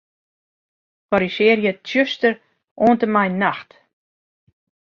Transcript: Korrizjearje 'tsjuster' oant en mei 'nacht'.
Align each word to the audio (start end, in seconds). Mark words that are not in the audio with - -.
Korrizjearje 1.11 1.71
'tsjuster' 1.75 2.41
oant 2.83 3.05
en 3.05 3.11
mei 3.13 3.29
'nacht'. 3.31 3.73